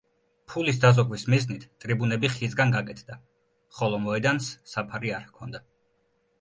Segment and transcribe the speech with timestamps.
[0.51, 3.19] ფულის დაზოგვის მიზნით, ტრიბუნები ხისგან გაკეთდა,
[3.81, 5.67] ხოლო მოედანს საფარი არ ჰქონდა.